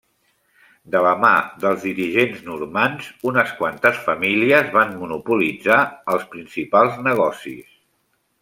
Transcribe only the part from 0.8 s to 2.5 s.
De la mà dels dirigents